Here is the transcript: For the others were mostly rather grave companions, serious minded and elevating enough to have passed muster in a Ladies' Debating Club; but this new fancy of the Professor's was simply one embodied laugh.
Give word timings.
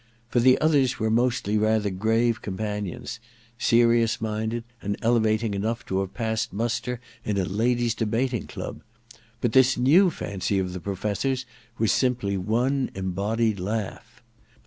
For 0.29 0.39
the 0.39 0.59
others 0.59 0.97
were 0.97 1.11
mostly 1.11 1.59
rather 1.59 1.91
grave 1.91 2.41
companions, 2.41 3.19
serious 3.59 4.19
minded 4.19 4.63
and 4.81 4.97
elevating 5.03 5.53
enough 5.53 5.85
to 5.85 5.99
have 5.99 6.15
passed 6.15 6.51
muster 6.51 6.99
in 7.23 7.37
a 7.37 7.45
Ladies' 7.45 7.93
Debating 7.93 8.47
Club; 8.47 8.81
but 9.41 9.51
this 9.51 9.77
new 9.77 10.09
fancy 10.09 10.57
of 10.57 10.73
the 10.73 10.79
Professor's 10.79 11.45
was 11.77 11.91
simply 11.91 12.35
one 12.35 12.89
embodied 12.95 13.59
laugh. 13.59 14.23